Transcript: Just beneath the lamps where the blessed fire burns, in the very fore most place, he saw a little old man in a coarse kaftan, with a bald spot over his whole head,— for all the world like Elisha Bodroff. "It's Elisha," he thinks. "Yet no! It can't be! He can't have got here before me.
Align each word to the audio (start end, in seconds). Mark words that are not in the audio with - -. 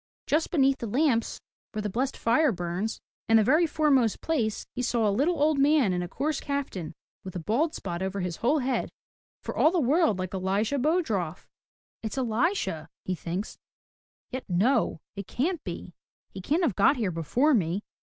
Just 0.25 0.49
beneath 0.49 0.79
the 0.79 0.87
lamps 0.87 1.39
where 1.73 1.81
the 1.83 1.87
blessed 1.91 2.17
fire 2.17 2.51
burns, 2.51 2.99
in 3.29 3.37
the 3.37 3.43
very 3.43 3.67
fore 3.67 3.91
most 3.91 4.19
place, 4.19 4.65
he 4.73 4.81
saw 4.81 5.07
a 5.07 5.11
little 5.13 5.39
old 5.39 5.59
man 5.59 5.93
in 5.93 6.01
a 6.01 6.07
coarse 6.07 6.39
kaftan, 6.39 6.95
with 7.23 7.35
a 7.35 7.39
bald 7.39 7.75
spot 7.75 8.01
over 8.01 8.21
his 8.21 8.37
whole 8.37 8.57
head,— 8.57 8.89
for 9.43 9.55
all 9.55 9.69
the 9.69 9.79
world 9.79 10.17
like 10.17 10.33
Elisha 10.33 10.79
Bodroff. 10.79 11.47
"It's 12.01 12.17
Elisha," 12.17 12.89
he 13.05 13.13
thinks. 13.13 13.59
"Yet 14.31 14.45
no! 14.49 15.01
It 15.15 15.27
can't 15.27 15.63
be! 15.63 15.93
He 16.31 16.41
can't 16.41 16.63
have 16.63 16.75
got 16.75 16.97
here 16.97 17.11
before 17.11 17.53
me. 17.53 17.83